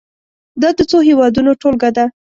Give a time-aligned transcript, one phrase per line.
[0.61, 2.05] دا د څو هېوادونو ټولګه ده.